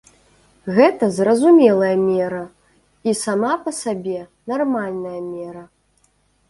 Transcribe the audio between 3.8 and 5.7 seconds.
сабе нармальная мера.